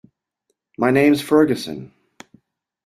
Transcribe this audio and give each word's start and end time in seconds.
My 0.79 0.89
name's 0.89 1.21
Ferguson. 1.21 1.93